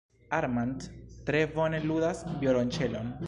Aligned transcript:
Armand 0.37 0.87
tre 1.27 1.43
bone 1.59 1.83
ludas 1.91 2.25
violonĉelon. 2.45 3.19